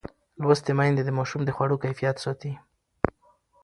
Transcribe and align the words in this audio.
لوستې 0.41 0.71
میندې 0.77 1.01
د 1.05 1.09
ماشوم 1.17 1.41
د 1.45 1.49
خوړو 1.55 1.81
کیفیت 1.83 2.15
ساتي. 2.23 2.53